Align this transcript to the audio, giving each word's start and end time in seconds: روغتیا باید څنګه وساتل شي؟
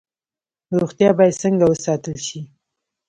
روغتیا 0.77 1.09
باید 1.17 1.39
څنګه 1.43 1.65
وساتل 1.67 2.15
شي؟ 2.27 2.39